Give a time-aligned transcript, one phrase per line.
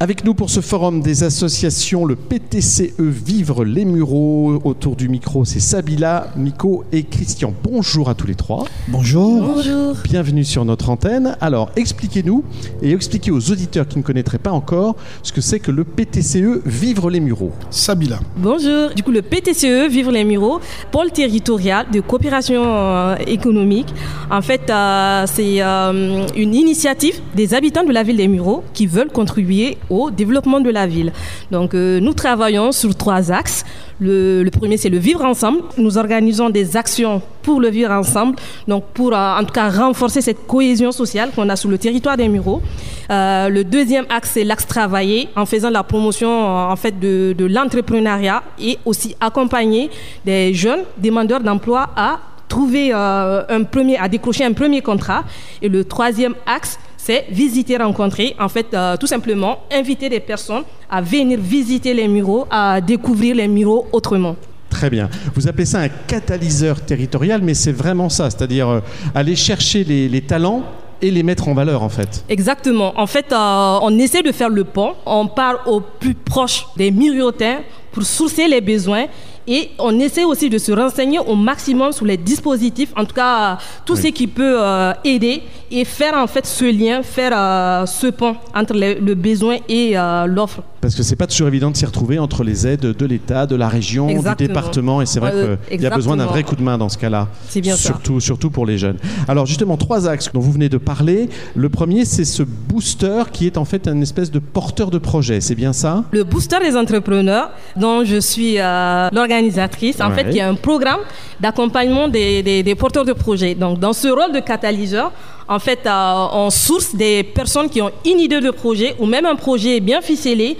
[0.00, 4.60] Avec nous pour ce forum des associations, le PTCE Vivre les Mureaux.
[4.64, 7.54] Autour du micro, c'est Sabila, Miko et Christian.
[7.62, 8.64] Bonjour à tous les trois.
[8.88, 9.54] Bonjour.
[9.54, 9.94] Bonjour.
[10.02, 11.36] Bienvenue sur notre antenne.
[11.40, 12.42] Alors, expliquez-nous
[12.82, 16.66] et expliquez aux auditeurs qui ne connaîtraient pas encore ce que c'est que le PTCE
[16.66, 17.52] Vivre les Mureaux.
[17.70, 18.18] Sabila.
[18.36, 18.90] Bonjour.
[18.96, 20.58] Du coup, le PTCE Vivre les Mureaux,
[20.90, 23.94] pôle territorial de coopération euh, économique.
[24.28, 28.88] En fait, euh, c'est euh, une initiative des habitants de la ville des Mureaux qui
[28.88, 31.12] veulent contribuer au développement de la ville.
[31.50, 33.64] Donc, euh, nous travaillons sur trois axes.
[34.00, 35.60] Le, premier, c'est le vivre ensemble.
[35.78, 40.20] Nous organisons des actions pour le vivre ensemble, donc pour euh, en tout cas renforcer
[40.20, 42.62] cette cohésion sociale qu'on a sur le territoire des Mureaux.
[43.10, 47.44] Euh, le deuxième axe, c'est l'axe travailler, en faisant la promotion en fait de, de
[47.44, 49.90] l'entrepreneuriat et aussi accompagner
[50.24, 55.24] des jeunes demandeurs d'emploi à trouver un premier, à décrocher un premier contrat.
[55.60, 60.64] Et le troisième axe, c'est visiter, rencontrer, en fait, euh, tout simplement inviter des personnes
[60.88, 64.36] à venir visiter les Mureaux, à découvrir les Mureaux autrement.
[64.70, 65.10] Très bien.
[65.34, 68.80] Vous appelez ça un catalyseur territorial, mais c'est vraiment ça, c'est-à-dire euh,
[69.14, 70.62] aller chercher les, les talents
[71.02, 72.24] et les mettre en valeur en fait.
[72.30, 72.98] Exactement.
[72.98, 74.94] En fait, euh, on essaie de faire le pont.
[75.04, 77.58] On part au plus proche des Muriotins
[77.92, 79.06] pour sourcer les besoins
[79.46, 83.58] et on essaie aussi de se renseigner au maximum sur les dispositifs, en tout cas
[83.84, 84.02] tout Oui.
[84.02, 88.36] ce qui peut euh, aider et faire en fait ce lien, faire euh, ce pont
[88.54, 90.62] entre le, le besoin et euh, l'offre.
[90.84, 93.56] Parce que c'est pas toujours évident de s'y retrouver entre les aides de l'État, de
[93.56, 94.34] la région, Exactement.
[94.36, 96.76] du département, et c'est vrai Euh, qu'il y a besoin d'un vrai coup de main
[96.76, 97.28] dans ce cas-là.
[97.48, 97.74] Ça.
[97.74, 98.98] surtout, surtout pour les jeunes.
[99.26, 101.30] Alors justement, trois axes dont vous venez de parler.
[101.54, 105.40] Le premier, c'est ce booster qui est en fait un espèce de porteur de projet.
[105.40, 106.04] C'est bien ça?
[106.10, 110.16] Le booster des entrepreneurs, dont je suis euh, l'organisatrice, en Ouais.
[110.16, 111.00] fait, il y a un programme
[111.40, 113.54] d'accompagnement des, des- des porteurs de projets.
[113.54, 115.12] Donc, dans ce rôle de catalyseur,
[115.48, 119.26] en fait, euh, on source des personnes qui ont une idée de projet ou même
[119.26, 120.56] un projet bien ficelé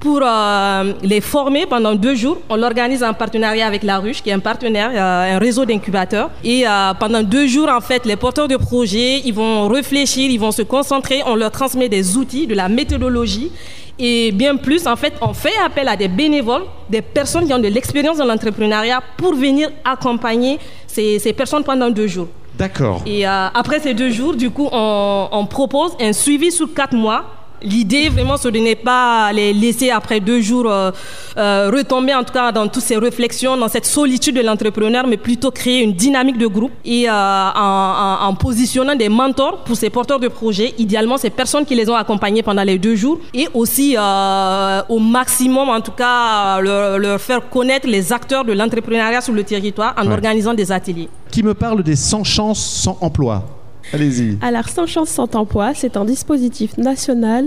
[0.00, 2.38] pour euh, les former pendant deux jours.
[2.48, 6.30] On l'organise en partenariat avec La Ruche, qui est un partenaire, euh, un réseau d'incubateurs.
[6.44, 10.38] Et euh, pendant deux jours, en fait, les porteurs de projets, ils vont réfléchir, ils
[10.38, 11.22] vont se concentrer.
[11.26, 13.50] On leur transmet des outils, de la méthodologie.
[13.98, 17.58] Et bien plus, en fait, on fait appel à des bénévoles, des personnes qui ont
[17.58, 22.28] de l'expérience dans l'entrepreneuriat pour venir accompagner ces, ces personnes pendant deux jours.
[22.56, 23.02] D'accord.
[23.06, 26.94] Et euh, après ces deux jours, du coup, on, on propose un suivi sur quatre
[26.94, 27.24] mois.
[27.62, 30.90] L'idée, vraiment, ce n'est pas les laisser après deux jours euh,
[31.36, 35.16] euh, retomber, en tout cas, dans toutes ces réflexions, dans cette solitude de l'entrepreneur, mais
[35.16, 40.20] plutôt créer une dynamique de groupe et euh, en, positionnant des mentors pour ces porteurs
[40.20, 43.96] de projets, idéalement ces personnes qui les ont accompagnés pendant les deux jours, et aussi
[44.88, 49.42] au maximum, en tout cas, leur, leur faire connaître les acteurs de l'entrepreneuriat sur le
[49.44, 50.12] territoire en Ouais.
[50.14, 51.08] organisant des ateliers.
[51.30, 53.44] Qui me parle des 100 chances sans emploi
[53.92, 54.36] Allez-y.
[54.42, 57.44] Alors, Sans chance, sans emploi, c'est un dispositif national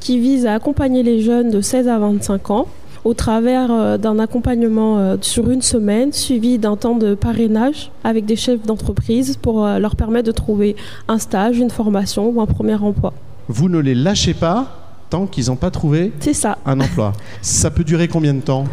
[0.00, 2.66] qui vise à accompagner les jeunes de 16 à 25 ans
[3.04, 8.24] au travers euh, d'un accompagnement euh, sur une semaine suivi d'un temps de parrainage avec
[8.24, 10.74] des chefs d'entreprise pour euh, leur permettre de trouver
[11.06, 13.12] un stage, une formation ou un premier emploi.
[13.48, 16.56] Vous ne les lâchez pas tant qu'ils n'ont pas trouvé C'est ça.
[16.64, 17.12] un emploi.
[17.42, 18.64] Ça peut durer combien de temps?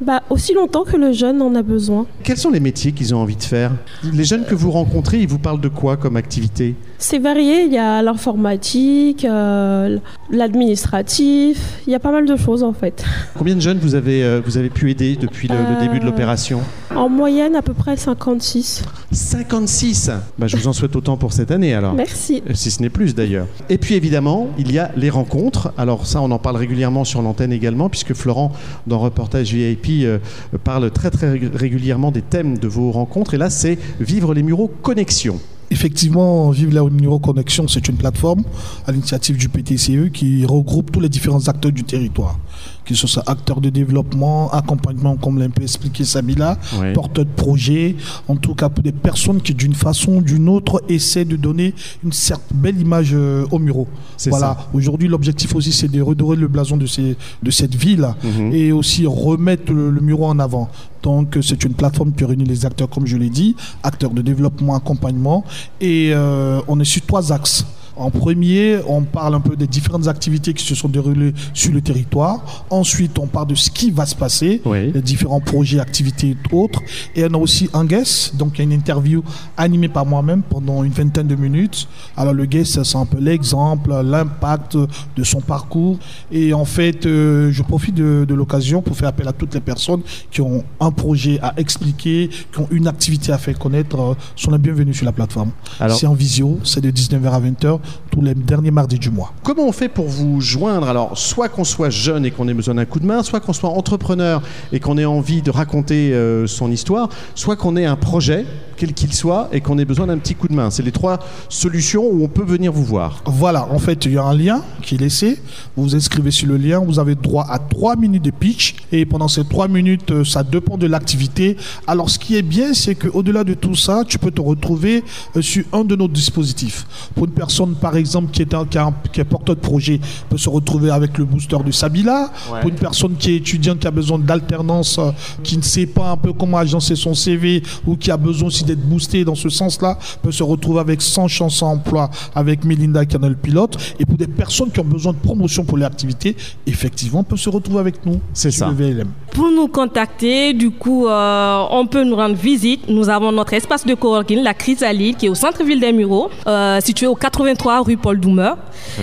[0.00, 2.06] Bah, aussi longtemps que le jeune en a besoin.
[2.22, 3.72] Quels sont les métiers qu'ils ont envie de faire?
[4.14, 6.74] Les jeunes que vous rencontrez, ils vous parlent de quoi comme activité?
[7.02, 9.96] C'est varié, il y a l'informatique, euh,
[10.30, 13.02] l'administratif, il y a pas mal de choses en fait.
[13.38, 16.04] Combien de jeunes vous avez, euh, vous avez pu aider depuis le, le début de
[16.04, 16.60] Euh, l'opération
[16.94, 18.82] En moyenne, à peu près 56.
[19.12, 21.94] 56 bah, Je vous en souhaite autant pour cette année alors.
[21.94, 22.42] Merci.
[22.52, 23.46] Si ce n'est plus d'ailleurs.
[23.70, 25.72] Et puis évidemment, il y a les rencontres.
[25.78, 28.52] Alors ça, on en parle régulièrement sur l'antenne également, puisque Florent,
[28.86, 30.18] dans Reportage VIP, euh,
[30.64, 33.32] parle très très rég- régulièrement des thèmes de vos rencontres.
[33.32, 35.38] Et là, c'est Vivre les Mureaux Connexion.
[35.72, 38.42] Effectivement, Vive la Numéro Connexion, c'est une plateforme
[38.86, 42.38] à l'initiative du PTCE qui regroupe tous les différents acteurs du territoire,
[42.84, 46.92] que ce soit acteurs de développement, accompagnement, comme l'a un peu expliqué Sabila, Ouais.
[46.92, 47.96] porteurs de projets,
[48.28, 51.74] en tout cas pour des personnes qui, d'une façon ou d'une autre, essaient de donner
[52.04, 53.86] une certaine belle image euh, au Muro.
[54.26, 54.56] Voilà.
[54.72, 58.52] Aujourd'hui, l'objectif aussi, c'est de redorer le blason de, ces, de cette ville Mhm.
[58.52, 60.68] et aussi remettre le, le Muro en avant.
[61.02, 64.22] Donc, euh, c'est une plateforme qui réunit les acteurs, comme je l'ai dit, acteurs de
[64.22, 65.44] développement, accompagnement.
[65.80, 67.64] Et euh, on est sur trois axes.
[68.00, 71.82] En premier, on parle un peu des différentes activités qui se sont déroulées sur le
[71.82, 72.64] territoire.
[72.70, 74.90] Ensuite, on parle de ce qui va se passer, Oui.
[74.90, 76.80] les différents projets, activités et autres.
[77.14, 79.22] Et on a aussi un guest, donc il y a une interview
[79.58, 81.88] animée par moi-même pendant une vingtaine de minutes.
[82.16, 84.78] Alors le guest, c'est un peu l'exemple, l'impact
[85.16, 85.98] de son parcours.
[86.32, 89.60] Et en fait, euh, je profite de, de l'occasion pour faire appel à toutes les
[89.60, 90.00] personnes
[90.30, 94.52] qui ont un projet à expliquer, qui ont une activité à faire connaître, euh, sont
[94.52, 95.50] les bienvenus sur la plateforme.
[95.90, 97.78] C'est en visio, c'est de 19h à 20h
[98.10, 99.32] tous les derniers mardis du mois.
[99.42, 102.74] Comment on fait pour vous joindre Alors, soit qu'on soit jeune et qu'on ait besoin
[102.74, 104.42] d'un coup de main, soit qu'on soit entrepreneur
[104.72, 108.46] et qu'on ait envie de raconter euh, son histoire, soit qu'on ait un projet,
[108.80, 110.70] quel qu'il soit, et qu'on ait besoin d'un petit coup de main.
[110.70, 111.18] C'est les trois
[111.50, 113.22] solutions où on peut venir vous voir.
[113.26, 115.38] Voilà, en fait, il y a un lien qui est laissé.
[115.76, 118.76] Vous vous inscrivez sur le lien, vous avez droit à trois minutes de pitch.
[118.90, 121.58] Et pendant ces trois minutes, euh, ça dépend de l'activité.
[121.86, 125.04] Alors, ce qui est bien, c'est qu'au-delà de tout ça, tu peux te retrouver
[125.36, 126.86] euh, sur un de nos dispositifs.
[127.14, 129.60] Pour une personne, par exemple, qui est, un, qui, a un- qui est porteur de
[129.60, 130.00] projet,
[130.30, 132.30] peut se retrouver avec le booster de Sabila.
[132.50, 132.60] Ouais.
[132.60, 135.10] Pour une personne qui est étudiante, qui a besoin d'alternance, euh,
[135.42, 138.64] qui ne sait pas un peu comment agencer son CV ou qui a besoin aussi
[138.74, 143.04] d'être boosté dans ce sens-là, peut se retrouver avec 100 chances à emploi avec Melinda
[143.04, 143.76] Canal Pilote.
[143.98, 146.36] Et pour des personnes qui ont besoin de promotion pour l'activité,
[146.66, 148.20] effectivement, peut se retrouver avec nous.
[148.32, 148.68] C'est ça.
[148.68, 149.08] le VLM.
[149.32, 152.88] Pour nous contacter, du coup, euh, on peut nous rendre visite.
[152.88, 156.80] Nous avons notre espace de coworking, la Chrysalide, qui est au centre-ville des Mureaux, euh,
[156.80, 158.52] situé au 83 rue Paul Doumer.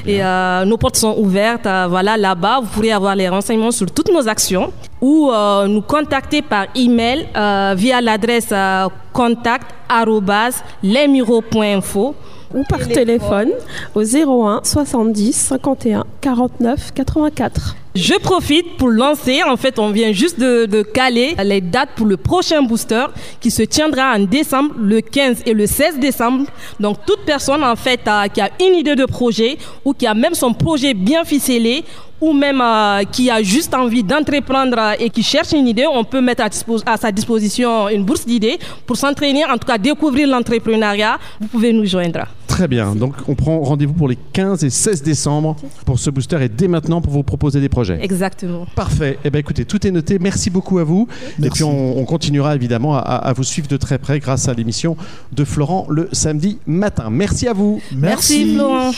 [0.06, 1.66] Et euh, nos portes sont ouvertes.
[1.66, 5.82] euh, voilà, là-bas, vous pourrez avoir les renseignements sur toutes nos actions ou euh, nous
[5.82, 12.16] contacter par email euh, via l'adresse euh, contact arobase lesmureaux.info.
[12.54, 13.52] Ou par Téléphone.
[13.52, 13.52] téléphone
[13.94, 17.76] au 01 70 51 49 84.
[17.98, 22.06] Je profite pour lancer, en fait, on vient juste de, de caler les dates pour
[22.06, 23.06] le prochain booster
[23.42, 26.46] qui se tiendra en décembre, le 15 et le 16 décembre.
[26.80, 30.14] Donc, toute personne, en fait, euh, qui a une idée de projet ou qui a
[30.14, 31.84] même son projet bien ficelé
[32.20, 36.04] ou même euh, qui a juste envie d'entreprendre euh, et qui cherche une idée, on
[36.04, 36.44] peut mettre
[36.86, 41.18] à, sa disposition une bourse d'idées pour s'entraîner, en tout cas découvrir l'entrepreneuriat.
[41.40, 42.26] Vous pouvez nous joindre.
[42.48, 42.96] Très bien.
[42.96, 45.56] Donc, on prend rendez-vous pour les 15 et 16 décembre
[45.86, 48.00] pour ce booster et dès maintenant pour vous proposer des projets.
[48.02, 48.66] Exactement.
[48.74, 49.20] Parfait.
[49.24, 50.18] Eh bien, écoutez, tout est noté.
[50.18, 51.08] Merci beaucoup à vous.
[51.12, 51.54] Et Merci.
[51.56, 54.98] puis, on, on continuera évidemment à, à vous suivre de très près grâce à l'émission
[55.34, 57.10] de Florent le samedi matin.
[57.12, 57.82] Merci à vous.
[57.92, 58.92] Merci Florent.